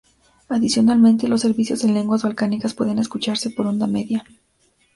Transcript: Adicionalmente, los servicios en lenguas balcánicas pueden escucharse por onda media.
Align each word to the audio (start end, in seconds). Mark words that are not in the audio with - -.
Adicionalmente, 0.49 1.27
los 1.27 1.41
servicios 1.41 1.83
en 1.83 1.93
lenguas 1.93 2.23
balcánicas 2.23 2.73
pueden 2.73 2.97
escucharse 2.97 3.51
por 3.51 3.67
onda 3.67 3.85
media. 3.85 4.25